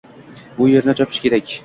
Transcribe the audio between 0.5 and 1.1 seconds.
bu yerni